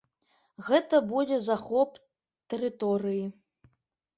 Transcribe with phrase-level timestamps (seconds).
[0.69, 1.99] Гэта будзе захоп
[2.55, 3.25] тэрыторыі.